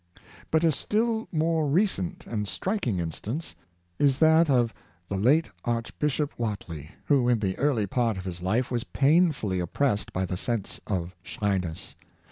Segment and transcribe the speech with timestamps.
[0.49, 3.55] But a still more recent and striking instance
[3.99, 4.73] is that of
[5.09, 10.11] the late Archbishop Whately, who, in the early part of his life, was painfully oppressed
[10.11, 11.95] by the sense of shy ness.